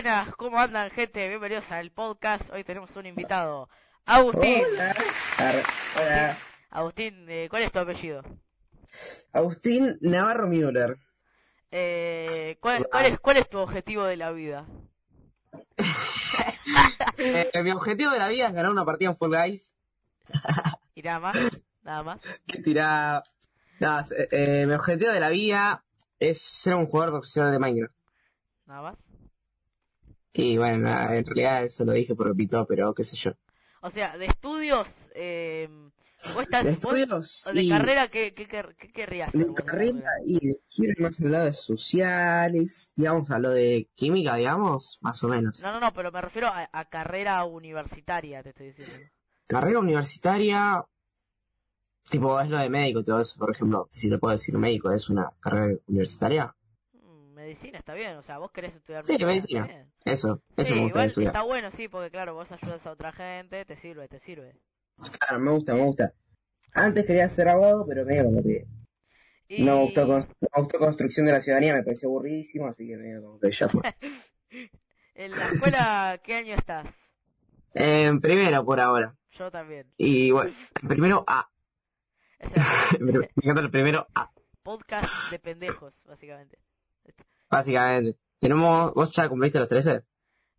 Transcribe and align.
Buenas, 0.00 0.32
¿cómo 0.36 0.60
andan 0.60 0.92
gente? 0.92 1.26
Bienvenidos 1.28 1.68
al 1.72 1.90
podcast. 1.90 2.48
Hoy 2.52 2.62
tenemos 2.62 2.88
un 2.94 3.06
invitado, 3.06 3.68
Agustín. 4.06 4.62
Hola. 4.72 4.94
Hola. 5.96 6.38
Agustín, 6.70 7.26
eh, 7.28 7.48
¿cuál 7.50 7.64
es 7.64 7.72
tu 7.72 7.80
apellido? 7.80 8.22
Agustín 9.32 9.98
Navarro 10.00 10.46
Müller. 10.46 10.98
Eh, 11.72 12.58
¿cuál, 12.60 12.86
cuál 12.88 13.06
es, 13.06 13.18
¿Cuál 13.18 13.38
es 13.38 13.50
tu 13.50 13.58
objetivo 13.58 14.04
de 14.04 14.16
la 14.16 14.30
vida? 14.30 14.68
Eh, 17.16 17.50
mi 17.64 17.72
objetivo 17.72 18.12
de 18.12 18.20
la 18.20 18.28
vida 18.28 18.46
es 18.46 18.52
ganar 18.52 18.70
una 18.70 18.84
partida 18.84 19.10
en 19.10 19.16
Fall 19.16 19.30
Guys. 19.30 19.76
Y 20.94 21.02
nada 21.02 21.18
más, 21.18 21.36
nada 21.82 22.02
más. 22.04 22.20
Que 22.46 22.62
tira... 22.62 23.24
Nada, 23.80 24.04
eh, 24.16 24.28
eh, 24.30 24.64
mi 24.64 24.74
objetivo 24.74 25.10
de 25.10 25.18
la 25.18 25.30
vida 25.30 25.84
es 26.20 26.40
ser 26.40 26.76
un 26.76 26.86
jugador 26.86 27.14
profesional 27.14 27.50
de 27.50 27.58
Minecraft. 27.58 27.94
Nada 28.66 28.82
más. 28.82 29.07
Y 30.38 30.56
bueno, 30.56 30.78
nada, 30.78 31.16
en 31.16 31.24
realidad 31.26 31.64
eso 31.64 31.84
lo 31.84 31.92
dije 31.92 32.14
por 32.14 32.28
repito, 32.28 32.64
pero 32.66 32.94
qué 32.94 33.02
sé 33.04 33.16
yo. 33.16 33.32
O 33.82 33.90
sea, 33.90 34.16
de 34.16 34.26
estudios, 34.26 34.86
eh, 35.14 35.68
vos 36.34 36.42
estás, 36.42 36.64
De 36.64 36.70
vos- 36.70 36.74
estudios 36.74 37.46
o 37.46 37.52
de 37.52 37.60
y 37.62 37.68
carrera, 37.68 38.06
¿qué, 38.08 38.32
qué, 38.34 38.48
quer- 38.48 38.74
qué 38.76 38.88
querrías? 38.92 39.32
de 39.34 39.52
carrera 39.54 40.10
y 40.24 40.38
de 40.48 40.56
ir 40.78 41.00
más 41.00 41.20
al 41.24 41.32
lado 41.32 41.44
de 41.46 41.54
sociales, 41.54 42.92
digamos, 42.96 43.30
a 43.30 43.38
lo 43.40 43.50
de 43.50 43.88
química, 43.96 44.36
digamos, 44.36 44.98
más 45.00 45.22
o 45.24 45.28
menos. 45.28 45.60
No, 45.62 45.72
no, 45.72 45.80
no, 45.80 45.92
pero 45.92 46.12
me 46.12 46.20
refiero 46.20 46.48
a, 46.48 46.68
a 46.72 46.84
carrera 46.88 47.44
universitaria, 47.44 48.42
te 48.42 48.50
estoy 48.50 48.66
diciendo. 48.68 48.94
Carrera 49.48 49.80
universitaria, 49.80 50.84
tipo, 52.10 52.40
es 52.40 52.48
lo 52.48 52.58
de 52.58 52.68
médico 52.68 53.00
y 53.00 53.04
todo 53.04 53.20
eso, 53.20 53.38
por 53.38 53.50
ejemplo, 53.50 53.86
si 53.90 54.10
te 54.10 54.18
puedo 54.18 54.32
decir 54.32 54.56
médico, 54.58 54.90
es 54.92 55.08
una 55.08 55.30
carrera 55.40 55.78
universitaria. 55.86 56.54
Mm, 56.92 57.32
Medicina 57.34 57.78
está 57.78 57.94
bien, 57.94 58.16
o 58.16 58.22
sea, 58.22 58.38
vos 58.38 58.50
querés 58.50 58.74
estudiar 58.74 59.04
Sí, 59.04 59.16
medicina. 59.24 59.66
bien. 59.66 59.92
Eso, 60.12 60.42
eso 60.56 60.74
Sí, 60.74 60.74
me 60.74 60.82
gustaría 60.82 61.06
igual 61.06 61.08
estudiar. 61.08 61.36
está 61.36 61.42
bueno, 61.42 61.70
sí, 61.76 61.88
porque 61.88 62.10
claro, 62.10 62.34
vos 62.34 62.48
ayudas 62.50 62.84
a 62.86 62.90
otra 62.92 63.12
gente, 63.12 63.64
te 63.64 63.76
sirve, 63.80 64.08
te 64.08 64.20
sirve. 64.20 64.54
Claro, 65.18 65.40
me 65.42 65.50
gusta, 65.52 65.74
me 65.74 65.82
gusta. 65.84 66.12
Antes 66.72 67.04
quería 67.06 67.28
ser 67.28 67.48
abogado, 67.48 67.86
pero 67.86 68.04
medio 68.04 68.24
como 68.24 68.42
que 68.42 68.66
Y... 69.48 69.62
no 69.64 69.76
me 69.76 69.82
gustó, 69.84 70.06
con- 70.06 70.20
no 70.20 70.48
me 70.56 70.62
gustó 70.62 70.78
construcción 70.78 71.26
de 71.26 71.32
la 71.32 71.40
ciudadanía, 71.40 71.74
me 71.74 71.82
pareció 71.82 72.08
aburridísimo, 72.08 72.66
así 72.66 72.86
que 72.86 72.96
medio 72.96 73.22
como 73.22 73.38
que 73.40 73.50
ya 73.50 73.68
fue. 73.68 73.82
En 75.14 75.32
la 75.32 75.44
escuela, 75.48 76.20
¿qué 76.22 76.36
año 76.36 76.54
estás? 76.54 76.86
En 77.74 78.20
primero 78.20 78.64
por 78.64 78.78
ahora. 78.80 79.14
Yo 79.32 79.50
también. 79.50 79.92
Y 79.96 80.30
bueno, 80.30 80.54
en 80.80 80.88
primero 80.88 81.24
A. 81.26 81.50
Me 83.00 83.12
encanta 83.42 83.60
el 83.60 83.70
primero 83.70 84.06
A, 84.14 84.30
podcast 84.62 85.30
de 85.32 85.38
pendejos, 85.40 85.92
básicamente. 86.04 86.58
básicamente. 87.50 88.16
Tenemos, 88.38 88.94
¿vos 88.94 89.12
ya 89.12 89.28
cumpliste 89.28 89.58
los 89.58 89.68
13? 89.68 90.02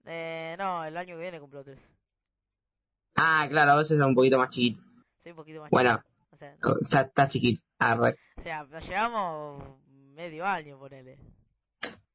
Eh, 0.05 0.55
no, 0.57 0.83
el 0.83 0.97
año 0.97 1.15
que 1.15 1.21
viene 1.21 1.39
cumplo 1.39 1.63
tres. 1.63 1.77
Ah, 3.15 3.45
claro, 3.49 3.75
vos 3.75 3.87
sos 3.87 3.99
un 3.99 4.15
poquito 4.15 4.37
más 4.37 4.49
chiquito. 4.49 4.81
Soy 5.21 5.31
un 5.31 5.35
poquito 5.37 5.61
más 5.61 5.69
Bueno, 5.69 5.97
chico. 5.97 6.33
O 6.33 6.37
sea, 6.85 7.01
ya 7.01 7.01
estás 7.01 7.29
chiquito. 7.29 7.61
Ah, 7.79 7.97
o 8.37 8.41
sea, 8.43 8.63
nos 8.63 8.83
llevamos 8.83 9.63
medio 10.15 10.45
año, 10.45 10.77
ponele. 10.79 11.17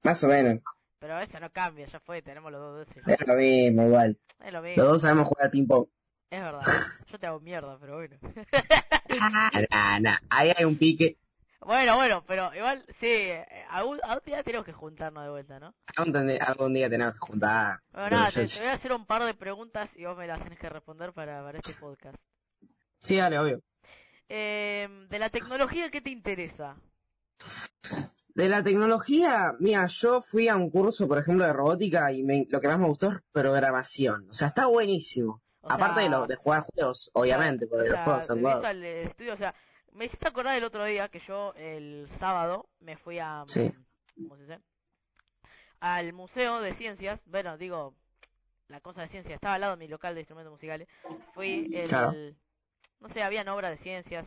Más 0.03 0.23
o 0.25 0.29
menos. 0.29 0.61
Pero 0.99 1.19
eso 1.21 1.39
no 1.41 1.51
cambia, 1.51 1.87
ya 1.87 2.01
fue, 2.01 2.23
tenemos 2.23 2.51
los 2.51 2.61
dos 2.61 2.87
doce. 2.87 3.01
Es 3.07 3.27
lo 3.27 3.35
mismo, 3.35 3.85
igual. 3.85 4.19
Es 4.45 4.53
lo 4.53 4.63
mismo, 4.63 4.83
Los 4.83 4.93
dos 4.93 5.03
sabemos 5.03 5.29
jugar 5.29 5.45
al 5.47 5.51
ping-pong. 5.51 5.87
es 6.31 6.41
verdad. 6.43 6.61
Yo 7.13 7.19
te 7.19 7.27
hago 7.27 7.41
mierda, 7.41 7.79
pero 7.79 7.97
bueno. 7.97 8.17
Nah, 9.71 10.01
nah, 10.01 10.19
ahí 10.31 10.53
hay 10.57 10.65
un 10.65 10.77
pique. 10.77 11.19
Bueno, 11.65 11.97
bueno, 11.97 12.25
pero 12.27 12.55
igual, 12.55 12.85
sí, 13.01 13.07
eh, 13.07 13.47
algún, 13.71 13.99
algún 14.03 14.25
día 14.27 14.43
tenemos 14.43 14.67
que 14.67 14.73
juntarnos 14.73 15.25
de 15.25 15.31
vuelta, 15.31 15.59
¿no? 15.59 15.75
Algún, 15.97 16.75
día 16.75 16.91
tenemos 16.91 17.15
que 17.15 17.21
juntar. 17.21 17.81
Bueno, 17.93 18.11
nada, 18.11 18.29
yo- 18.31 18.43
te, 18.43 18.49
te 18.49 18.59
voy 18.61 18.69
a 18.69 18.73
hacer 18.75 18.93
un 18.93 19.07
par 19.07 19.25
de 19.25 19.35
preguntas 19.35 19.89
y 19.97 20.05
vos 20.05 20.17
me 20.17 20.27
las 20.27 20.43
tenés 20.43 20.59
que 20.59 20.69
responder 20.69 21.13
para, 21.13 21.43
para 21.43 21.59
este 21.59 21.75
podcast. 21.75 22.17
Sí, 23.03 23.17
dale, 23.17 23.39
obvio. 23.39 23.61
Eh, 24.29 24.89
de 25.09 25.19
la 25.19 25.31
tecnología, 25.31 25.91
¿qué 25.91 26.01
te 26.01 26.11
interesa? 26.11 26.77
De 28.35 28.49
la 28.49 28.63
tecnología, 28.65 29.53
mira, 29.61 29.87
yo 29.87 30.21
fui 30.21 30.49
a 30.49 30.57
un 30.57 30.69
curso, 30.71 31.07
por 31.07 31.19
ejemplo, 31.19 31.45
de 31.45 31.53
robótica 31.53 32.11
y 32.13 32.23
me- 32.25 32.47
lo 32.51 32.61
que 32.61 32.67
más 32.69 32.79
me 32.79 32.87
gustó 32.89 33.13
es 33.13 33.19
programación. 33.33 34.29
O 34.29 34.35
sea, 34.35 34.49
está 34.49 34.67
buenísimo. 34.67 35.41
O 35.61 35.71
Aparte 35.71 36.01
sea, 36.01 36.05
de, 36.05 36.11
lo, 36.11 36.27
de 36.27 36.37
jugar 36.37 36.65
juegos, 36.75 37.11
obviamente, 37.15 37.67
porque 37.67 37.89
o 37.89 37.93
los 37.93 38.01
juegos 38.01 38.27
son 38.27 38.41
juegos. 38.43 38.65
estudio, 38.65 39.35
o 39.35 39.37
sea, 39.37 39.55
me 39.95 40.05
hiciste 40.07 40.29
acordar 40.29 40.57
el 40.59 40.65
otro 40.65 40.85
día 40.85 41.09
que 41.09 41.21
yo 41.27 41.53
el 41.57 42.09
sábado 42.19 42.67
me 42.81 42.97
fui 42.99 43.19
a, 43.19 43.45
Sí. 43.47 43.73
¿cómo 44.17 44.37
se 44.37 44.43
dice? 44.43 44.59
Al 45.81 46.13
museo 46.13 46.61
de 46.61 46.75
ciencias, 46.77 47.21
bueno, 47.27 47.57
digo, 47.59 47.95
la 48.69 48.81
cosa 48.81 49.03
de 49.03 49.09
ciencia 49.09 49.35
estaba 49.35 49.55
al 49.55 49.61
lado 49.61 49.77
de 49.77 49.85
mi 49.85 49.89
local 49.89 50.15
de 50.15 50.21
instrumentos 50.23 50.53
musicales. 50.53 50.89
Fui 51.35 51.71
el, 51.75 51.89
Claro. 51.89 52.13
no 53.01 53.09
sé, 53.13 53.23
habían 53.23 53.49
obras 53.49 53.73
de 53.77 53.83
ciencias, 53.83 54.27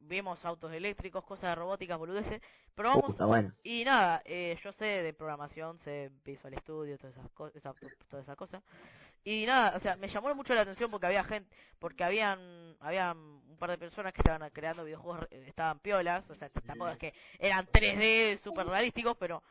vimos 0.00 0.44
autos 0.44 0.72
eléctricos, 0.72 1.24
cosas 1.24 1.50
de 1.50 1.54
robótica, 1.54 1.96
boludeces, 1.96 2.40
probamos 2.74 3.10
está 3.10 3.24
bueno. 3.26 3.52
y 3.62 3.84
nada, 3.84 4.22
eh, 4.24 4.58
yo 4.62 4.72
sé 4.72 4.84
de 4.84 5.12
programación, 5.14 5.78
sé 5.84 6.10
Visual 6.24 6.54
Studio, 6.60 6.98
todas 6.98 7.16
esas 7.16 7.30
cosas, 7.32 7.62
todas 8.08 8.24
esas 8.24 8.36
cosas. 8.36 8.62
Y 9.24 9.44
nada, 9.44 9.76
o 9.76 9.80
sea, 9.80 9.96
me 9.96 10.08
llamó 10.08 10.32
mucho 10.36 10.54
la 10.54 10.60
atención 10.60 10.88
porque 10.90 11.06
había 11.06 11.24
gente, 11.24 11.50
porque 11.80 12.04
habían, 12.04 12.76
habían 12.80 13.16
un 13.18 13.56
par 13.58 13.70
de 13.70 13.78
personas 13.78 14.12
que 14.12 14.20
estaban 14.20 14.48
creando 14.50 14.84
videojuegos, 14.84 15.26
eh, 15.30 15.44
estaban 15.48 15.80
piolas, 15.80 16.28
o 16.30 16.34
sea, 16.36 16.48
tampoco 16.50 16.90
es 16.90 16.98
que 16.98 17.14
eran 17.38 17.66
3D 17.66 18.40
super 18.42 18.66
realísticos, 18.66 19.16
pero 19.18 19.42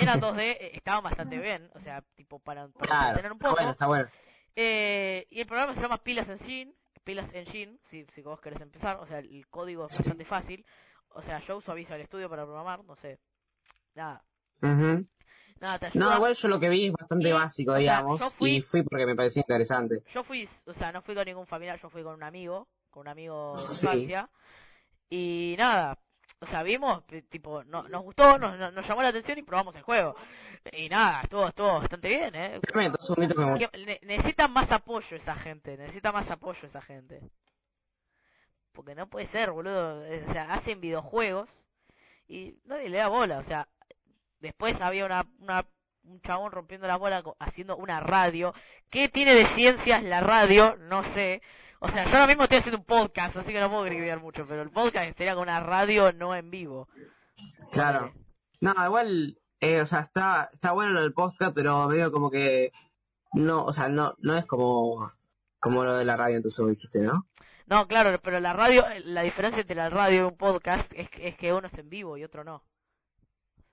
eran 0.00 0.20
2D, 0.20 0.40
eh, 0.42 0.70
estaban 0.74 1.02
bastante 1.02 1.36
bien, 1.38 1.70
o 1.74 1.80
sea, 1.80 2.02
tipo 2.16 2.38
para, 2.38 2.68
para 2.68 2.86
Claro, 2.86 3.16
tener 3.16 3.32
un 3.32 3.38
está 3.38 3.48
poco. 3.48 3.56
bueno, 3.56 3.70
está 3.72 3.86
bueno. 3.86 4.08
Eh, 4.56 5.26
y 5.30 5.40
el 5.40 5.46
programa 5.46 5.74
se 5.74 5.80
llama 5.80 6.02
Pilas 6.02 6.28
Engine, 6.28 6.72
Pilas 7.08 7.32
Engine, 7.32 7.78
si, 7.90 8.04
si 8.14 8.20
vos 8.20 8.38
querés 8.38 8.60
empezar, 8.60 8.98
o 9.00 9.06
sea, 9.06 9.20
el 9.20 9.46
código 9.48 9.86
es 9.86 9.96
bastante 9.96 10.26
fácil. 10.26 10.62
O 11.08 11.22
sea, 11.22 11.40
yo 11.46 11.56
uso 11.56 11.72
Visual 11.72 12.04
Studio 12.04 12.28
para 12.28 12.44
programar, 12.44 12.84
no 12.84 12.96
sé. 12.96 13.18
Nada, 13.94 14.22
nada, 15.58 15.78
te 15.78 15.86
ayuda. 15.86 16.04
No, 16.04 16.14
igual 16.16 16.34
yo 16.34 16.48
lo 16.48 16.60
que 16.60 16.68
vi 16.68 16.86
es 16.88 16.92
bastante 16.92 17.30
Y, 17.30 17.32
básico, 17.32 17.72
sea, 17.72 17.80
digamos, 17.80 18.34
fui- 18.34 18.56
y 18.56 18.60
fui 18.60 18.82
porque 18.82 19.06
me 19.06 19.16
parecía 19.16 19.40
interesante. 19.40 20.02
Yo 20.12 20.22
fui, 20.22 20.46
o 20.66 20.74
sea, 20.74 20.92
no 20.92 21.00
fui 21.00 21.14
con 21.14 21.24
ningún 21.24 21.46
familiar, 21.46 21.80
yo 21.80 21.88
fui 21.88 22.02
con 22.02 22.12
un 22.12 22.22
amigo, 22.22 22.68
con 22.90 23.00
un 23.00 23.08
amigo 23.08 23.54
de 23.56 23.62
Sí. 23.62 23.86
infancia. 23.86 24.28
Y 25.08 25.54
nada, 25.56 25.98
o 26.40 26.46
sea, 26.46 26.62
vimos, 26.62 27.04
tipo, 27.28 27.64
no, 27.64 27.88
nos 27.88 28.02
gustó, 28.02 28.38
nos, 28.38 28.56
nos, 28.72 28.86
llamó 28.86 29.02
la 29.02 29.08
atención 29.08 29.38
y 29.38 29.42
probamos 29.42 29.74
el 29.74 29.82
juego. 29.82 30.14
Y 30.72 30.88
nada, 30.88 31.22
estuvo, 31.22 31.48
estuvo 31.48 31.78
bastante 31.80 32.08
bien, 32.08 32.34
¿eh? 32.34 32.60
Dos 32.90 33.06
segunditos 33.06 33.36
que 33.58 33.78
ne- 33.86 34.00
necesita 34.02 34.48
más 34.48 34.70
apoyo 34.70 35.16
esa 35.16 35.34
gente, 35.36 35.76
necesita 35.76 36.12
más 36.12 36.30
apoyo 36.30 36.60
esa 36.66 36.80
gente. 36.82 37.20
Porque 38.72 38.94
no 38.94 39.08
puede 39.08 39.26
ser, 39.28 39.50
boludo. 39.50 40.04
eh, 40.06 40.24
O 40.28 40.32
sea, 40.32 40.52
hacen 40.54 40.80
videojuegos 40.80 41.48
y 42.28 42.54
nadie 42.64 42.88
le 42.88 42.98
da 42.98 43.08
bola. 43.08 43.38
O 43.38 43.44
sea, 43.44 43.66
después 44.40 44.80
había 44.80 45.06
una, 45.06 45.26
una 45.40 45.66
un 46.04 46.20
chabón 46.22 46.52
rompiendo 46.52 46.86
la 46.86 46.96
bola 46.96 47.22
haciendo 47.38 47.76
una 47.76 48.00
radio. 48.00 48.54
¿Qué 48.90 49.08
tiene 49.08 49.34
de 49.34 49.46
ciencias 49.48 50.02
la 50.02 50.20
radio? 50.20 50.76
No 50.76 51.02
sé. 51.14 51.42
O 51.80 51.88
sea, 51.88 52.04
yo 52.04 52.12
ahora 52.12 52.26
mismo 52.26 52.42
estoy 52.42 52.58
haciendo 52.58 52.78
un 52.78 52.84
podcast, 52.84 53.36
así 53.36 53.52
que 53.52 53.60
no 53.60 53.70
puedo 53.70 53.84
criticar 53.84 54.20
mucho, 54.20 54.46
pero 54.48 54.62
el 54.62 54.70
podcast 54.70 55.16
sería 55.16 55.34
con 55.34 55.44
una 55.44 55.60
radio 55.60 56.12
no 56.12 56.34
en 56.34 56.50
vivo. 56.50 56.88
Claro. 57.70 58.12
No, 58.60 58.74
igual, 58.84 59.36
eh, 59.60 59.80
o 59.80 59.86
sea, 59.86 60.00
está, 60.00 60.50
está 60.52 60.72
bueno 60.72 60.92
lo 60.92 61.02
del 61.02 61.12
podcast, 61.12 61.54
pero 61.54 61.88
medio 61.88 62.10
como 62.10 62.30
que 62.30 62.72
no, 63.32 63.64
o 63.64 63.72
sea, 63.72 63.88
no, 63.88 64.14
no 64.18 64.36
es 64.36 64.44
como, 64.46 65.12
como 65.60 65.84
lo 65.84 65.96
de 65.96 66.04
la 66.04 66.16
radio, 66.16 66.36
entonces 66.36 66.58
vos 66.58 66.70
dijiste, 66.70 67.02
¿no? 67.02 67.28
No, 67.66 67.86
claro, 67.86 68.18
pero 68.22 68.40
la 68.40 68.54
radio, 68.54 68.84
la 69.04 69.22
diferencia 69.22 69.60
entre 69.60 69.76
la 69.76 69.90
radio 69.90 70.22
y 70.22 70.24
un 70.24 70.36
podcast 70.36 70.90
es, 70.94 71.08
es 71.18 71.36
que 71.36 71.52
uno 71.52 71.68
es 71.68 71.78
en 71.78 71.90
vivo 71.90 72.16
y 72.16 72.24
otro 72.24 72.42
no. 72.42 72.64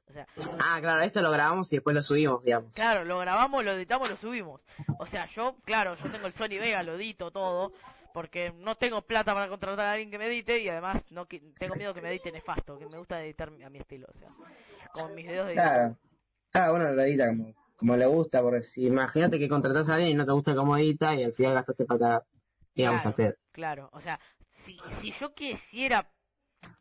O 0.08 0.14
sea, 0.14 0.28
Ah, 0.60 0.78
claro, 0.82 1.02
esto 1.02 1.22
lo 1.22 1.32
grabamos 1.32 1.72
y 1.74 1.78
después 1.78 1.96
lo 1.96 2.04
subimos, 2.04 2.44
digamos. 2.44 2.74
claro, 2.76 3.04
lo 3.06 3.20
grabamos, 3.20 3.64
lo 3.64 3.72
editamos, 3.72 4.10
lo 4.10 4.18
subimos. 4.18 4.62
O 5.00 5.06
sea, 5.08 5.28
yo, 5.36 5.56
claro, 5.66 5.96
yo 5.96 6.12
tengo 6.12 6.28
el 6.28 6.34
Sony 6.34 6.60
Vega, 6.60 6.84
lo 6.84 6.96
edito 6.96 7.32
todo, 7.32 7.74
porque 8.14 8.54
no 8.58 8.76
tengo 8.76 9.02
plata 9.02 9.34
para 9.34 9.50
contratar 9.50 9.86
a 9.88 9.92
alguien 9.94 10.12
que 10.12 10.18
me 10.18 10.28
edite 10.28 10.60
y 10.60 10.70
además 10.70 11.02
no 11.10 11.26
tengo 11.26 11.76
miedo 11.76 11.94
que 11.94 12.02
me 12.02 12.10
edite 12.10 12.32
nefasto, 12.32 12.78
que 12.78 12.86
me 12.86 12.98
gusta 12.98 13.22
editar 13.24 13.50
a 13.66 13.70
mi 13.70 13.80
estilo, 13.80 14.08
o 14.14 14.18
sea, 14.20 14.30
con 14.94 15.14
mis 15.16 15.26
videos 15.28 15.48
de 15.48 15.54
Claro. 15.54 15.98
Cada 16.52 16.72
uno 16.72 16.90
lo 16.94 17.02
edita 17.04 17.28
como, 17.28 17.54
como 17.76 17.98
le 17.98 18.06
gusta, 18.06 18.42
porque 18.42 18.62
si 18.64 18.86
imagínate 18.86 19.38
que 19.40 19.50
contratás 19.50 19.90
a 19.90 19.96
alguien 19.96 20.12
y 20.12 20.16
no 20.16 20.26
te 20.26 20.32
gusta 20.32 20.56
cómo 20.56 20.78
edita 20.78 21.14
y 21.16 21.24
al 21.24 21.34
final 21.34 21.54
gastaste 21.56 21.84
plata, 21.86 22.24
digamos, 22.74 23.02
Claro. 23.02 23.10
al 23.10 23.16
pedo. 23.16 23.36
Claro, 23.52 23.90
o 23.92 24.00
sea, 24.02 24.20
si, 24.66 24.78
si 25.02 25.12
yo 25.20 25.34
quisiera, 25.34 26.10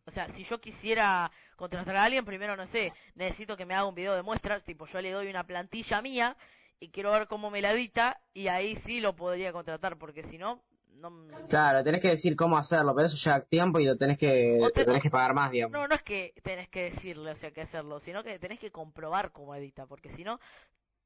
o 0.04 0.10
sea, 0.12 0.32
si 0.36 0.44
yo 0.44 0.60
quisiera 0.60 1.32
contratar 1.56 1.96
a 1.96 2.04
alguien, 2.04 2.24
primero, 2.24 2.56
no 2.56 2.66
sé, 2.68 2.92
necesito 3.14 3.56
que 3.56 3.64
me 3.66 3.74
haga 3.74 3.86
un 3.86 3.94
video 3.94 4.14
de 4.14 4.22
muestras, 4.22 4.62
tipo, 4.64 4.86
yo 4.86 5.00
le 5.00 5.10
doy 5.12 5.28
una 5.28 5.46
plantilla 5.46 6.02
mía 6.02 6.36
y 6.80 6.88
quiero 6.88 7.12
ver 7.12 7.26
cómo 7.28 7.50
me 7.50 7.60
la 7.62 7.72
edita 7.72 8.20
y 8.32 8.48
ahí 8.48 8.80
sí 8.86 9.00
lo 9.00 9.14
podría 9.14 9.52
contratar, 9.52 9.96
porque 9.96 10.24
si 10.30 10.38
no, 10.38 10.62
no... 10.96 11.26
Claro, 11.48 11.82
tenés 11.84 12.00
que 12.00 12.08
decir 12.08 12.36
cómo 12.36 12.56
hacerlo, 12.58 12.94
pero 12.94 13.06
eso 13.06 13.16
lleva 13.16 13.40
tiempo 13.40 13.78
y 13.80 13.84
lo 13.86 13.96
tenés 13.96 14.18
que, 14.18 14.70
te- 14.72 14.80
lo 14.80 14.86
tenés 14.86 15.02
que 15.02 15.10
pagar 15.10 15.34
más, 15.34 15.50
digamos. 15.50 15.72
No, 15.72 15.88
no 15.88 15.94
es 15.94 16.02
que 16.02 16.34
tenés 16.42 16.68
que 16.68 16.90
decirle, 16.90 17.30
o 17.30 17.36
sea, 17.36 17.50
que 17.50 17.62
hacerlo, 17.62 18.00
sino 18.04 18.22
que 18.22 18.38
tenés 18.38 18.58
que 18.58 18.70
comprobar 18.70 19.32
cómo 19.32 19.54
edita, 19.54 19.86
porque 19.86 20.14
si 20.16 20.24
no, 20.24 20.40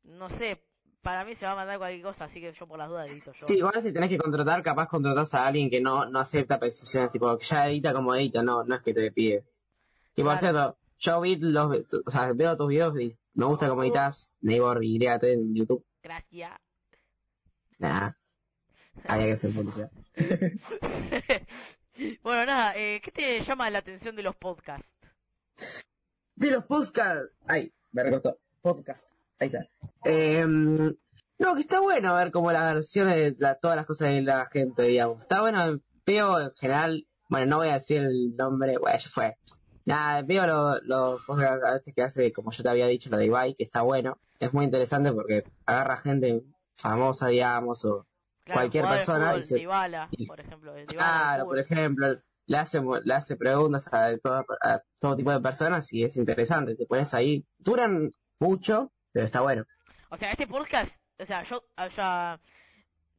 no 0.04 0.28
sé, 0.38 0.62
para 1.02 1.24
mí 1.24 1.34
se 1.36 1.44
va 1.46 1.52
a 1.52 1.56
mandar 1.56 1.78
cualquier 1.78 2.02
cosa, 2.02 2.24
así 2.24 2.40
que 2.40 2.52
yo 2.52 2.66
por 2.66 2.78
las 2.78 2.88
dudas 2.88 3.08
edito 3.08 3.32
yo. 3.40 3.46
Sí, 3.46 3.56
igual 3.58 3.80
si 3.82 3.92
tenés 3.92 4.08
que 4.10 4.18
contratar, 4.18 4.62
capaz 4.62 4.88
contratás 4.88 5.32
a 5.34 5.46
alguien 5.46 5.70
que 5.70 5.80
no, 5.80 6.06
no 6.06 6.18
acepta 6.18 6.58
precisiones, 6.58 7.12
tipo, 7.12 7.36
que 7.38 7.44
ya 7.44 7.68
edita 7.68 7.92
como 7.92 8.14
edita, 8.14 8.42
no, 8.42 8.64
no 8.64 8.74
es 8.74 8.80
que 8.82 8.92
te 8.92 9.10
pide. 9.12 9.44
Y 10.18 10.24
por 10.24 10.36
cierto, 10.38 10.76
yo 10.98 11.20
vi 11.20 11.36
los, 11.36 11.70
o 12.06 12.10
sea, 12.10 12.32
veo 12.32 12.56
tus 12.56 12.68
videos 12.68 12.98
y 13.00 13.16
me 13.34 13.46
gusta 13.46 13.68
cómo 13.68 13.84
editas, 13.84 14.34
Neibor 14.40 14.82
y 14.84 14.98
Greate 14.98 15.32
en 15.32 15.54
YouTube. 15.54 15.84
Gracias. 16.02 16.52
Nah, 17.78 18.10
había 19.06 19.26
que 19.26 19.32
hacer 19.32 19.52
publicidad. 19.54 19.90
bueno, 22.22 22.46
nada, 22.46 22.76
eh, 22.76 23.00
¿qué 23.04 23.10
te 23.12 23.44
llama 23.44 23.70
la 23.70 23.78
atención 23.78 24.16
de 24.16 24.22
los 24.22 24.34
podcasts? 24.36 24.86
De 26.34 26.50
los 26.50 26.64
podcasts, 26.64 27.32
ay, 27.46 27.72
me 27.92 28.02
recostó, 28.02 28.38
podcast, 28.60 29.08
ahí 29.38 29.46
está. 29.48 29.68
Eh, 30.04 30.44
no, 30.46 31.54
que 31.54 31.60
está 31.60 31.80
bueno 31.80 32.14
ver 32.14 32.32
como 32.32 32.50
las 32.50 32.74
versiones 32.74 33.16
de 33.16 33.34
la- 33.38 33.54
todas 33.56 33.76
las 33.76 33.86
cosas 33.86 34.08
de 34.08 34.22
la 34.22 34.46
gente, 34.46 34.82
digamos. 34.82 35.18
Está 35.20 35.40
bueno, 35.40 35.80
veo 36.04 36.40
en 36.40 36.50
general, 36.52 37.06
bueno, 37.28 37.46
no 37.46 37.56
voy 37.58 37.68
a 37.68 37.74
decir 37.74 38.02
el 38.02 38.34
nombre, 38.36 38.78
bueno, 38.78 38.98
ya 38.98 39.08
fue. 39.08 39.36
Nada, 39.88 40.22
veo 40.22 40.46
los 40.46 40.82
los 40.84 41.22
podcasts 41.24 41.64
a 41.64 41.72
veces 41.72 41.94
que 41.94 42.02
hace, 42.02 42.32
como 42.32 42.50
yo 42.52 42.62
te 42.62 42.68
había 42.68 42.86
dicho, 42.86 43.08
lo 43.10 43.16
de 43.16 43.26
Ibai, 43.26 43.54
que 43.54 43.62
está 43.64 43.82
bueno. 43.82 44.18
Es 44.38 44.52
muy 44.52 44.64
interesante 44.64 45.12
porque 45.12 45.44
agarra 45.66 45.96
gente 45.96 46.42
famosa, 46.76 47.28
digamos, 47.28 47.84
o 47.84 48.06
Claro, 48.44 48.60
Cualquier 48.60 48.84
persona 48.88 49.26
fútbol, 49.26 49.40
y 49.40 49.44
se- 49.44 49.54
Dybala, 49.56 50.08
y- 50.12 50.26
por 50.26 50.40
ejemplo. 50.40 50.72
Claro, 50.86 51.44
por 51.44 51.58
ejemplo, 51.58 52.16
le 52.46 52.56
hace, 52.56 52.80
le 53.04 53.14
hace 53.14 53.36
preguntas 53.36 53.92
a 53.92 54.16
todo, 54.16 54.46
a 54.62 54.80
todo 54.98 55.16
tipo 55.16 55.30
de 55.32 55.40
personas 55.40 55.92
y 55.92 56.02
es 56.04 56.16
interesante. 56.16 56.74
Te 56.74 56.86
pones 56.86 57.12
ahí, 57.12 57.44
duran 57.58 58.10
mucho, 58.38 58.90
pero 59.12 59.26
está 59.26 59.42
bueno. 59.42 59.64
O 60.08 60.16
sea, 60.16 60.30
este 60.30 60.46
podcast, 60.46 60.90
o 61.18 61.26
sea, 61.26 61.44
yo, 61.46 61.58
o 61.58 61.90
sea, 61.94 62.40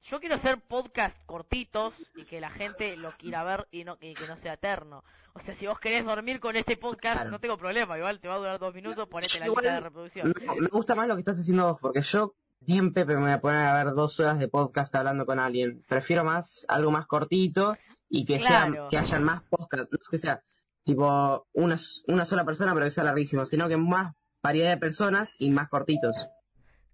yo 0.09 0.19
quiero 0.19 0.35
hacer 0.35 0.59
podcast 0.61 1.15
cortitos 1.25 1.93
y 2.15 2.25
que 2.25 2.39
la 2.41 2.49
gente 2.49 2.95
lo 2.97 3.11
quiera 3.11 3.43
ver 3.43 3.67
y 3.71 3.83
no 3.83 3.97
y 4.01 4.13
que 4.13 4.27
no 4.27 4.37
sea 4.37 4.53
eterno. 4.53 5.03
O 5.33 5.39
sea, 5.41 5.55
si 5.55 5.67
vos 5.67 5.79
querés 5.79 6.03
dormir 6.05 6.39
con 6.39 6.55
este 6.55 6.77
podcast, 6.77 7.17
Claro. 7.17 7.31
no 7.31 7.39
tengo 7.39 7.57
problema, 7.57 7.97
igual 7.97 8.19
te 8.19 8.27
va 8.27 8.35
a 8.35 8.37
durar 8.39 8.59
dos 8.59 8.73
minutos, 8.73 9.07
ponete 9.07 9.39
la 9.39 9.45
Igual- 9.45 9.63
lista 9.63 9.73
de 9.75 9.79
reproducción. 9.81 10.33
Me, 10.47 10.61
me 10.61 10.67
gusta 10.69 10.95
más 10.95 11.07
lo 11.07 11.15
que 11.15 11.21
estás 11.21 11.39
haciendo 11.39 11.71
vos, 11.71 11.77
porque 11.79 12.01
yo, 12.01 12.33
bien 12.61 12.91
Pepe, 12.93 13.15
me 13.15 13.21
voy 13.21 13.31
a 13.31 13.39
poner 13.41 13.61
a 13.67 13.83
ver 13.83 13.93
dos 13.93 14.19
horas 14.19 14.39
de 14.39 14.47
podcast 14.47 14.93
hablando 14.95 15.25
con 15.25 15.39
alguien. 15.39 15.83
Prefiero 15.87 16.23
más, 16.23 16.65
algo 16.67 16.89
más 16.91 17.05
cortito 17.05 17.77
y 18.09 18.25
que 18.25 18.37
Claro. 18.39 18.73
sean, 18.73 18.89
que 18.89 18.97
hayan 18.97 19.23
más 19.23 19.43
podcast, 19.43 19.91
no 19.91 19.99
que 20.09 20.17
sea 20.17 20.41
tipo 20.83 21.45
una, 21.53 21.75
una 22.07 22.25
sola 22.25 22.43
persona 22.45 22.73
pero 22.73 22.85
que 22.85 22.91
sea 22.91 23.03
larguísimo, 23.03 23.45
sino 23.45 23.67
que 23.69 23.77
más 23.77 24.15
variedad 24.41 24.71
de 24.71 24.77
personas 24.77 25.35
y 25.37 25.51
más 25.51 25.69
cortitos. 25.69 26.27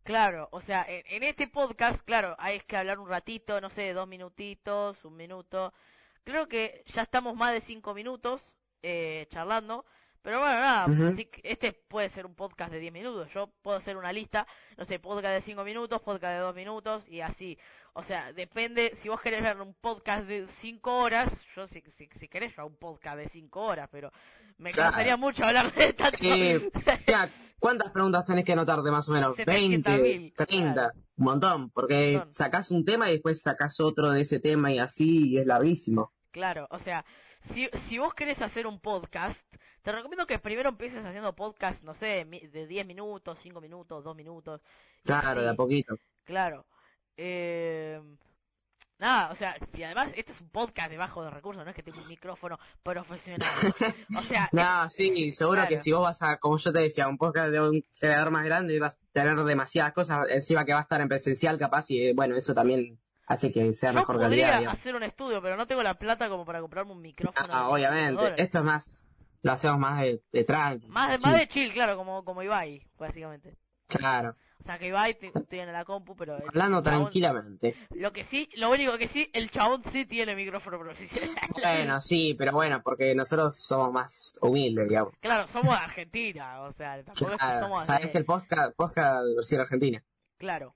Claro, 0.06 0.48
o 0.52 0.62
sea, 0.62 0.86
en, 0.88 1.04
en 1.08 1.24
este 1.24 1.48
podcast, 1.48 2.00
claro, 2.06 2.36
hay 2.40 2.60
que 2.62 2.78
hablar 2.78 3.00
un 3.00 3.10
ratito, 3.10 3.60
no 3.60 3.70
sé, 3.72 3.92
dos 3.92 4.08
minutitos, 4.08 5.04
un 5.04 5.18
minuto. 5.18 5.74
Creo 6.24 6.48
que 6.48 6.84
ya 6.94 7.02
estamos 7.02 7.36
más 7.36 7.52
de 7.54 7.62
cinco 7.62 7.94
minutos 7.94 8.42
eh, 8.84 9.28
charlando. 9.32 9.84
Pero 10.22 10.40
bueno, 10.40 10.60
nada, 10.60 10.86
así 10.86 11.26
que 11.26 11.42
este 11.44 11.74
puede 11.74 12.10
ser 12.10 12.26
un 12.26 12.34
podcast 12.34 12.72
de 12.72 12.80
10 12.80 12.94
minutos. 12.94 13.30
Yo 13.32 13.48
puedo 13.62 13.78
hacer 13.78 13.96
una 13.96 14.12
lista, 14.12 14.48
no 14.76 14.86
sé, 14.86 14.98
podcast 14.98 15.36
de 15.36 15.42
5 15.44 15.64
minutos, 15.64 16.02
podcast 16.02 16.34
de 16.34 16.40
2 16.40 16.56
minutos 16.56 17.04
y 17.08 17.22
así. 17.22 17.60
O 17.98 18.04
sea, 18.04 18.34
depende, 18.34 18.98
si 19.02 19.08
vos 19.08 19.22
querés 19.22 19.42
ver 19.42 19.62
un 19.62 19.74
podcast 19.74 20.28
de 20.28 20.46
5 20.60 20.98
horas, 21.00 21.30
yo 21.56 21.66
si, 21.70 21.82
si, 21.98 22.10
si 22.20 22.28
querés 22.28 22.54
yo 22.56 22.66
un 22.66 22.76
podcast 22.76 23.18
de 23.18 23.30
5 23.30 23.62
horas, 23.62 23.88
pero 23.90 24.12
me 24.58 24.72
Claro. 24.72 24.92
cansaría 24.92 25.16
mucho 25.16 25.46
hablar 25.46 25.74
de 25.74 25.94
tanto. 25.94 26.18
O 26.18 27.04
sea, 27.06 27.30
¿cuántas 27.58 27.92
preguntas 27.92 28.26
tenés 28.26 28.44
que 28.44 28.52
anotarte 28.52 28.92
más 28.92 29.08
o 29.08 29.14
menos? 29.14 29.38
20, 29.38 29.90
700.000, 29.90 30.34
30, 30.36 30.74
claro. 30.74 30.92
un 31.16 31.26
montón, 31.26 31.70
porque 31.70 32.10
Un 32.10 32.14
montón. 32.16 32.34
sacás 32.34 32.70
un 32.72 32.84
tema 32.84 33.08
y 33.08 33.14
después 33.14 33.42
sacás 33.42 33.80
otro 33.80 34.12
de 34.12 34.22
ese 34.22 34.42
tema 34.42 34.74
y 34.74 34.80
así 34.80 35.30
y 35.30 35.38
es 35.38 35.46
larguísimo. 35.48 36.12
Claro, 36.32 36.68
o 36.72 36.80
sea, 36.80 37.06
si, 37.54 37.70
si 37.88 37.98
vos 37.98 38.14
querés 38.14 38.42
hacer 38.42 38.68
un 38.68 38.82
podcast, 38.82 39.40
te 39.84 39.94
recomiendo 39.94 40.28
que 40.28 40.38
primero 40.40 40.68
empieces 40.68 41.06
haciendo 41.06 41.34
podcast, 41.34 41.82
no 41.82 41.94
sé, 41.94 42.26
de 42.26 42.68
10 42.68 42.86
minutos, 42.86 43.40
5 43.42 43.62
minutos, 43.62 44.04
2 44.04 44.16
minutos. 44.18 44.62
Claro, 45.06 45.42
de 45.44 45.50
a 45.50 45.54
poquito. 45.54 45.96
Claro. 46.26 46.66
Eh, 47.18 48.02
nada, 49.00 49.32
o 49.32 49.36
sea, 49.36 49.56
y 49.74 49.84
además 49.84 50.10
este 50.16 50.32
es 50.32 50.42
un 50.42 50.50
podcast 50.50 50.90
de 50.90 50.98
bajos 50.98 51.32
recursos, 51.34 51.64
no 51.64 51.70
es 51.70 51.76
que 51.76 51.84
tenga 51.84 52.02
un 52.02 52.08
micrófono 52.08 52.60
profesional. 52.84 53.50
O 54.18 54.22
sea, 54.24 54.50
No, 54.52 54.90
sí, 54.90 55.32
seguro 55.32 55.58
claro. 55.62 55.70
que 55.70 55.80
si 55.80 55.92
vos 55.92 56.02
vas 56.02 56.22
a, 56.22 56.38
como 56.38 56.58
yo 56.58 56.72
te 56.74 56.80
decía, 56.80 57.08
un 57.08 57.18
podcast 57.18 57.50
de 57.52 57.62
un 57.62 57.84
creador 58.00 58.32
más 58.32 58.46
grande, 58.46 58.80
vas 58.80 58.96
a 58.96 59.00
tener 59.14 59.36
demasiadas 59.38 59.94
cosas, 59.94 60.30
encima 60.30 60.66
que 60.66 60.74
va 60.74 60.80
a 60.80 60.84
estar 60.84 61.02
en 61.02 61.08
presencial 61.10 61.58
capaz 61.58 61.90
y 61.92 62.14
bueno, 62.14 62.36
eso 62.36 62.54
también 62.54 63.00
hace 63.28 63.52
que 63.52 63.74
sea 63.74 63.92
yo 63.92 63.96
mejor 64.00 64.18
podría 64.18 64.48
calidad. 64.52 64.60
digamos. 64.60 64.80
hacer 64.80 64.96
un 64.96 65.04
estudio, 65.04 65.42
pero 65.42 65.58
no 65.58 65.68
tengo 65.68 65.84
la 65.84 65.96
plata 65.96 66.30
como 66.30 66.46
para 66.46 66.62
comprarme 66.62 66.92
un 66.92 67.02
micrófono. 67.02 67.54
Ah, 67.54 67.68
de 67.68 67.74
obviamente, 67.74 68.18
500 68.18 68.24
dólares. 68.24 68.46
esto 68.46 68.58
es 68.60 68.64
más, 68.64 69.08
lo 69.42 69.52
hacemos 69.52 69.80
más 69.80 70.02
de, 70.02 70.22
de 70.32 70.44
tranqui. 70.44 70.88
Más 70.88 71.12
de, 71.12 71.18
chill. 71.20 71.32
más 71.32 71.40
de 71.40 71.48
chill, 71.48 71.74
claro, 71.74 71.98
como, 71.98 72.24
como 72.24 72.44
Ibai, 72.44 72.88
básicamente. 72.98 73.58
Claro, 73.88 74.32
O 74.32 74.64
sea, 74.66 74.80
que 74.80 74.88
Ibai 74.88 75.14
t- 75.20 75.32
tiene 75.48 75.72
la 75.72 75.86
compu, 75.86 76.16
pero... 76.16 76.38
el 76.38 76.44
hablando 76.48 76.82
chabón- 76.82 76.84
tranquilamente. 77.04 77.76
Lo 77.92 78.12
que 78.12 78.26
sí, 78.26 78.50
lo 78.56 78.72
único 78.72 78.98
que 78.98 79.08
sí, 79.10 79.30
el 79.34 79.52
chabón 79.52 79.84
sí 79.94 80.06
tiene 80.06 80.36
micrófono 80.36 80.80
profesional. 80.80 81.36
Bueno, 81.62 82.02
sí, 82.02 82.34
pero 82.38 82.52
bueno, 82.54 82.82
porque 82.84 83.14
nosotros 83.14 83.56
somos 83.58 83.92
más 83.94 84.40
humildes, 84.42 84.90
digamos. 84.90 85.18
Claro, 85.20 85.48
somos 85.50 85.70
de 85.78 85.84
Argentina, 85.84 86.62
o 86.64 86.74
sea, 86.74 87.04
tampoco 87.04 87.32
es 87.32 87.38
que 87.38 87.38
Claro, 87.38 87.60
somos 87.62 87.84
o 87.84 87.86
sea, 87.86 88.00
de- 88.00 88.06
es 88.06 88.16
el 88.16 88.26
podcast, 88.26 88.76
podcast 88.76 89.26
versión 89.36 89.62
argentina. 89.62 90.04
Claro. 90.38 90.76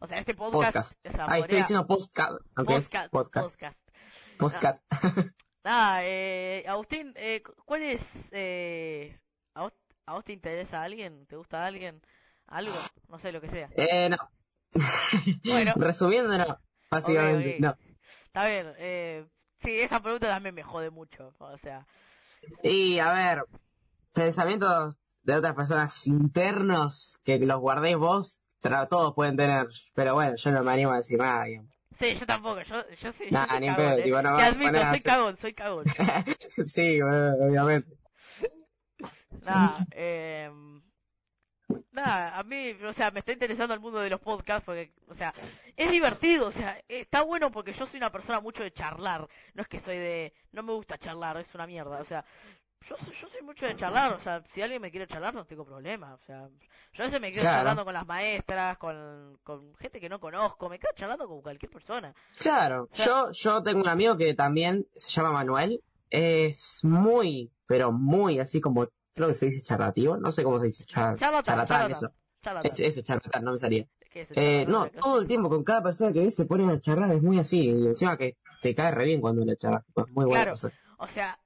O 0.00 0.06
sea, 0.08 0.18
este 0.18 0.34
podcast... 0.34 0.64
Podcast. 0.74 1.06
o 1.06 1.10
sea, 1.12 1.26
Ah, 1.28 1.38
estoy 1.38 1.58
diciendo 1.58 1.86
podcast, 1.86 2.32
aunque 2.56 2.76
es 2.76 2.84
podcast, 2.88 3.10
podcast. 3.12 3.50
podcast. 3.52 3.78
Podcast. 4.38 4.80
Nada, 5.62 6.00
eh, 6.04 6.64
Agustín, 6.66 7.12
eh, 7.16 7.42
cu- 7.42 7.54
¿cuál 7.64 7.82
es... 7.82 8.00
Eh, 8.32 9.18
a, 10.06 10.12
vos, 10.12 10.12
¿A 10.12 10.12
vos 10.14 10.24
te 10.24 10.32
interesa 10.32 10.82
alguien? 10.82 11.26
¿Te 11.26 11.36
gusta 11.36 11.64
alguien? 11.64 12.00
¿Algo? 12.46 12.74
No 13.08 13.18
sé, 13.18 13.32
lo 13.32 13.40
que 13.40 13.50
sea. 13.50 13.68
Eh, 13.76 14.08
no. 14.08 14.16
Bueno. 15.44 15.72
Resumiendo, 15.76 16.36
no. 16.36 16.58
Básicamente, 16.90 17.56
no. 17.60 17.76
Está 18.26 18.46
bien, 18.46 18.72
eh, 18.78 19.26
sí, 19.62 19.80
esa 19.80 20.00
pregunta 20.00 20.28
también 20.28 20.54
me 20.54 20.62
jode 20.62 20.90
mucho, 20.90 21.34
o 21.38 21.58
sea... 21.58 21.86
Y 22.62 22.98
a 22.98 23.12
ver, 23.12 23.44
pensamientos 24.12 24.96
de 25.22 25.36
otras 25.36 25.54
personas 25.54 26.06
internos 26.06 27.18
que 27.24 27.38
los 27.38 27.60
guardéis 27.60 27.96
vos, 27.96 28.42
todos 28.88 29.14
pueden 29.14 29.36
tener. 29.36 29.68
Pero 29.94 30.14
bueno, 30.14 30.34
yo 30.36 30.50
no 30.50 30.62
me 30.64 30.72
animo 30.72 30.92
a 30.92 30.96
decir 30.96 31.18
nada, 31.18 31.44
digamos. 31.44 31.70
Sí, 32.00 32.18
yo 32.18 32.26
tampoco, 32.26 32.60
yo, 32.62 32.82
yo 33.00 33.12
sí. 33.12 33.24
Nah, 33.30 33.46
yo 33.46 33.50
soy 33.52 33.60
ni 33.60 33.66
cagón, 33.68 33.76
pedo, 33.76 33.98
eh. 33.98 34.02
tipo, 34.02 34.22
no 34.22 34.28
admito, 34.36 34.70
soy 34.72 34.80
hacer- 34.80 35.02
cagón, 35.02 35.38
soy 35.40 35.54
cagón. 35.54 35.84
sí, 36.66 37.00
bueno, 37.00 37.34
obviamente. 37.40 38.01
Nada, 39.40 39.86
eh, 39.90 40.50
nada, 41.92 42.38
a 42.38 42.42
mí, 42.44 42.72
o 42.84 42.92
sea, 42.92 43.10
me 43.10 43.20
está 43.20 43.32
interesando 43.32 43.74
el 43.74 43.80
mundo 43.80 44.00
de 44.00 44.10
los 44.10 44.20
podcasts 44.20 44.64
porque, 44.64 44.92
o 45.08 45.14
sea, 45.14 45.32
es 45.76 45.90
divertido, 45.90 46.48
o 46.48 46.52
sea, 46.52 46.80
está 46.88 47.22
bueno 47.22 47.50
porque 47.50 47.72
yo 47.72 47.86
soy 47.86 47.98
una 47.98 48.10
persona 48.10 48.40
mucho 48.40 48.62
de 48.62 48.72
charlar, 48.72 49.28
no 49.54 49.62
es 49.62 49.68
que 49.68 49.80
soy 49.80 49.96
de, 49.96 50.32
no 50.52 50.62
me 50.62 50.72
gusta 50.72 50.98
charlar, 50.98 51.36
es 51.38 51.54
una 51.54 51.66
mierda, 51.66 52.00
o 52.00 52.04
sea, 52.04 52.24
yo 52.88 52.96
soy, 52.96 53.14
yo 53.20 53.28
soy 53.28 53.42
mucho 53.42 53.66
de 53.66 53.76
charlar, 53.76 54.12
o 54.12 54.20
sea, 54.20 54.42
si 54.52 54.60
alguien 54.62 54.82
me 54.82 54.90
quiere 54.90 55.06
charlar 55.06 55.34
no 55.34 55.44
tengo 55.44 55.64
problema, 55.64 56.14
o 56.14 56.18
sea, 56.26 56.48
yo 56.94 57.02
a 57.02 57.06
veces 57.06 57.20
me 57.20 57.30
quedo 57.30 57.42
Claro. 57.42 57.58
charlando 57.58 57.84
con 57.84 57.94
las 57.94 58.06
maestras, 58.06 58.78
con, 58.78 59.38
con 59.44 59.74
gente 59.76 60.00
que 60.00 60.08
no 60.08 60.18
conozco, 60.18 60.68
me 60.68 60.78
quedo 60.78 60.90
charlando 60.96 61.28
con 61.28 61.42
cualquier 61.42 61.70
persona. 61.70 62.12
Claro, 62.38 62.88
yo, 62.94 63.30
yo 63.32 63.62
tengo 63.62 63.80
un 63.80 63.88
amigo 63.88 64.16
que 64.16 64.34
también 64.34 64.86
se 64.94 65.10
llama 65.10 65.30
Manuel. 65.30 65.80
Es 66.10 66.80
muy, 66.84 67.50
pero 67.66 67.92
muy 67.92 68.38
así 68.38 68.60
como, 68.60 68.88
creo 69.14 69.28
que 69.28 69.34
se 69.34 69.46
dice 69.46 69.62
charlativo. 69.62 70.16
No 70.16 70.32
sé 70.32 70.42
cómo 70.44 70.58
se 70.58 70.66
dice 70.66 70.84
char- 70.84 71.18
Charlatán, 71.18 71.44
charlatán, 71.44 71.66
charlatán, 71.78 71.90
eso. 71.92 72.14
charlatán. 72.42 72.72
Es- 72.72 72.80
Eso, 72.80 73.02
charlatán, 73.02 73.44
no 73.44 73.52
me 73.52 73.58
salía. 73.58 73.86
¿Qué 74.10 74.22
es 74.22 74.30
el 74.30 74.38
Eh, 74.38 74.66
no, 74.68 74.88
todo 74.90 75.20
el 75.20 75.26
tiempo 75.26 75.48
con 75.48 75.64
cada 75.64 75.82
persona 75.82 76.12
que 76.12 76.20
ves 76.20 76.34
se 76.34 76.44
ponen 76.44 76.70
a 76.70 76.80
charlar, 76.80 77.10
es 77.12 77.22
muy 77.22 77.38
así. 77.38 77.60
Y 77.68 77.86
encima 77.86 78.16
que 78.16 78.36
te 78.60 78.74
cae 78.74 78.90
re 78.90 79.04
bien 79.06 79.20
cuando 79.20 79.44
le 79.44 79.56
charlas. 79.56 79.84
Es 79.96 80.08
muy 80.12 80.24
buena 80.26 80.44
Claro. 80.44 80.50
persona. 80.52 80.74
O 80.98 81.08
sea, 81.08 81.38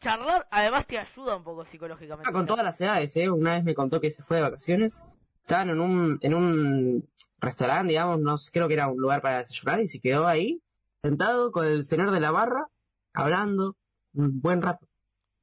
charlar 0.00 0.46
además 0.50 0.86
te 0.86 0.98
ayuda 0.98 1.36
un 1.36 1.44
poco 1.44 1.64
psicológicamente. 1.64 2.28
Ah, 2.28 2.32
con 2.32 2.46
todas 2.46 2.64
las 2.64 2.80
edades, 2.80 3.16
¿eh? 3.16 3.30
Una 3.30 3.52
vez 3.52 3.64
me 3.64 3.74
contó 3.74 4.00
que 4.00 4.10
se 4.10 4.22
fue 4.22 4.36
de 4.38 4.42
vacaciones. 4.44 5.04
Estaban 5.42 5.70
en 5.70 5.80
un, 5.80 6.18
en 6.20 6.34
un 6.34 7.08
restaurante, 7.40 7.92
digamos, 7.92 8.20
no 8.20 8.36
sé, 8.36 8.50
creo 8.52 8.68
que 8.68 8.74
era 8.74 8.88
un 8.88 8.98
lugar 8.98 9.22
para 9.22 9.38
desayunar 9.38 9.80
y 9.80 9.86
se 9.86 10.00
quedó 10.00 10.26
ahí, 10.26 10.60
sentado 11.02 11.52
con 11.52 11.64
el 11.66 11.84
señor 11.84 12.10
de 12.10 12.20
la 12.20 12.30
barra, 12.32 12.66
hablando 13.14 13.76
un 14.14 14.40
buen 14.40 14.60
rato. 14.60 14.86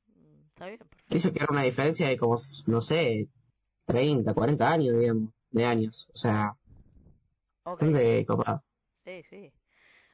mm, 0.07 0.47
Está 0.49 0.67
bien, 0.67 0.79
Dice 1.09 1.31
que 1.31 1.39
era 1.43 1.51
una 1.51 1.63
diferencia 1.63 2.07
de 2.07 2.17
como, 2.17 2.35
no 2.67 2.81
sé, 2.81 3.27
30, 3.85 4.33
40 4.33 4.71
años, 4.71 4.97
digamos, 4.99 5.29
de 5.51 5.65
años. 5.65 6.07
O 6.13 6.17
sea, 6.17 6.55
Ok, 7.63 7.81
bastante 7.81 8.25
copado. 8.25 8.63
sí, 9.05 9.23
sí. 9.29 9.51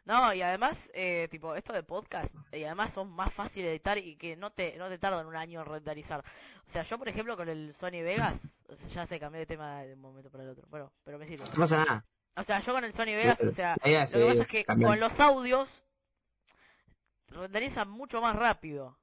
No, 0.03 0.33
y 0.33 0.41
además, 0.41 0.75
eh, 0.93 1.27
tipo, 1.29 1.55
esto 1.55 1.74
de 1.74 1.83
podcast, 1.83 2.33
y 2.51 2.63
además 2.63 2.91
son 2.95 3.12
más 3.12 3.31
fáciles 3.36 3.65
de 3.65 3.71
editar 3.71 3.98
y 4.00 4.17
que 4.17 4.36
no 4.36 4.51
te, 4.51 4.75
no 4.77 4.89
te 4.89 4.98
tardan 4.98 5.27
un 5.27 5.36
año 5.36 5.62
en 5.62 5.67
renderizar. 5.67 6.24
O 6.67 6.71
sea, 6.71 6.83
yo, 6.89 6.98
por 6.98 7.07
ejemplo, 7.07 7.38
con 7.38 7.48
el 7.48 7.75
Sony 7.79 8.01
Vegas, 8.03 8.36
o 8.67 8.75
sea, 8.75 8.88
ya 8.89 9.07
se 9.07 9.19
cambié 9.19 9.41
de 9.41 9.45
tema 9.45 9.83
de 9.83 9.93
un 9.93 10.01
momento 10.01 10.31
para 10.31 10.43
el 10.43 10.50
otro. 10.50 10.65
Bueno, 10.69 10.91
pero 11.03 11.19
me 11.19 11.27
sirve. 11.27 11.45
No 11.45 11.51
pasa 11.51 11.86
nada. 11.86 12.05
O 12.36 12.43
sea, 12.43 12.62
yo 12.65 12.74
con 12.74 12.83
el 12.83 12.93
Sony 12.93 13.05
Vegas, 13.15 13.39
o 13.41 13.53
sea, 13.53 13.75
lo 13.75 13.83
que 13.83 14.36
pasa 14.38 14.41
es 14.41 14.51
que 14.51 14.65
con 14.65 15.00
los 15.00 15.19
audios 15.19 15.69
renderizan 17.27 17.89
mucho 17.89 18.21
más 18.21 18.36
rápido. 18.36 18.98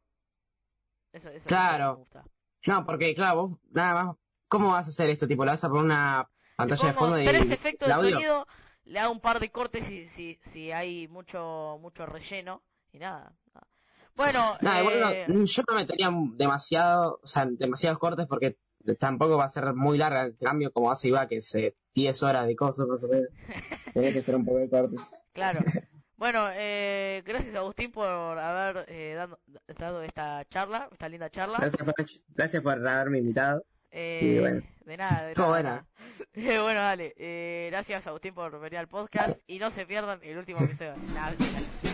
Eso, 1.18 1.28
eso 1.30 1.48
Claro. 1.48 1.92
me 1.92 1.98
gusta. 1.98 2.24
No, 2.66 2.84
porque 2.86 3.14
claro, 3.14 3.48
vos 3.48 3.58
nada 3.70 4.04
más, 4.06 4.16
¿cómo 4.48 4.68
vas 4.70 4.86
a 4.86 4.90
hacer 4.90 5.10
esto? 5.10 5.26
Tipo, 5.26 5.44
¿le 5.44 5.50
vas 5.52 5.64
a 5.64 5.68
poner 5.68 5.84
una 5.84 6.28
pantalla 6.56 6.86
de 6.88 6.92
fondo 6.94 7.20
y 7.20 7.24
tres 7.26 7.50
efectos 7.50 7.88
de 7.88 7.94
audio? 7.94 8.10
sonido, 8.12 8.46
le 8.84 8.98
hago 8.98 9.12
un 9.12 9.20
par 9.20 9.40
de 9.40 9.50
cortes 9.50 9.84
si, 9.86 10.08
si, 10.16 10.38
si 10.52 10.72
hay 10.72 11.08
mucho 11.08 11.78
mucho 11.80 12.06
relleno 12.06 12.62
y 12.92 12.98
nada. 12.98 13.32
Bueno, 14.16 14.56
Nada, 14.60 14.80
igual 14.80 15.00
no- 15.00 15.10
eh, 15.10 15.26
yo 15.46 15.62
no 15.68 15.74
metería 15.76 16.10
demasiado, 16.34 17.20
o 17.22 17.26
sea, 17.26 17.46
demasiados 17.46 17.98
cortes 17.98 18.26
porque 18.26 18.58
tampoco 18.98 19.36
va 19.36 19.44
a 19.44 19.48
ser 19.48 19.74
muy 19.74 19.96
larga 19.98 20.24
el 20.24 20.36
cambio 20.36 20.72
como 20.72 20.90
hace 20.90 21.08
Iba, 21.08 21.28
que 21.28 21.36
es 21.36 21.54
eh, 21.54 21.76
10 21.94 22.22
horas 22.24 22.46
de 22.46 22.56
cosas 22.56 22.86
más 22.88 23.04
o 23.04 23.08
menos. 23.08 23.28
Tiene 23.92 24.12
que 24.12 24.22
ser 24.22 24.34
un 24.34 24.44
poco 24.44 24.58
de 24.58 24.68
cortes. 24.68 25.00
claro. 25.32 25.60
Bueno, 26.18 26.48
eh, 26.52 27.22
gracias 27.24 27.54
Agustín 27.54 27.92
por 27.92 28.06
haber 28.06 28.84
eh, 28.88 29.14
dado, 29.14 29.38
dado 29.78 30.02
esta 30.02 30.44
charla, 30.50 30.88
esta 30.90 31.08
linda 31.08 31.30
charla. 31.30 31.58
Gracias 31.60 31.82
por, 31.82 31.94
gracias 32.34 32.62
por 32.62 32.88
haberme 32.88 33.18
invitado. 33.18 33.64
Eh, 33.92 34.18
Y 34.22 34.40
bueno. 34.40 34.62
De 34.84 34.96
nada, 34.96 35.26
de 35.28 35.34
nada. 35.34 35.86
Eh, 36.34 36.58
bueno, 36.58 36.80
dale. 36.80 37.14
Eh, 37.16 37.68
gracias 37.70 38.04
Agustín 38.06 38.34
por 38.34 38.58
venir 38.58 38.78
al 38.78 38.88
podcast 38.88 39.38
y 39.46 39.60
no 39.60 39.70
se 39.70 39.86
pierdan 39.86 40.18
el 40.22 40.38
último 40.38 40.58
episodio. 40.60 40.96
Nah. 41.14 41.87